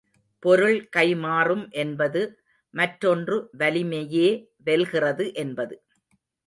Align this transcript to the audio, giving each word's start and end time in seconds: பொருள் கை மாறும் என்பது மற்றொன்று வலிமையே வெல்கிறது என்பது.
பொருள் 0.43 0.77
கை 0.89 1.15
மாறும் 1.15 1.69
என்பது 1.83 2.21
மற்றொன்று 2.73 3.37
வலிமையே 3.57 4.27
வெல்கிறது 4.63 5.33
என்பது. 5.35 5.75